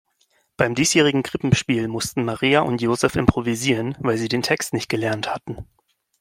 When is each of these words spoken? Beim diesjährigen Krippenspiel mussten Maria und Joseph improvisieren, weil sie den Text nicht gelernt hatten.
Beim 0.57 0.73
diesjährigen 0.73 1.21
Krippenspiel 1.21 1.87
mussten 1.87 2.25
Maria 2.25 2.61
und 2.61 2.81
Joseph 2.81 3.15
improvisieren, 3.15 3.95
weil 3.99 4.17
sie 4.17 4.29
den 4.29 4.41
Text 4.41 4.73
nicht 4.73 4.89
gelernt 4.89 5.31
hatten. 5.31 5.67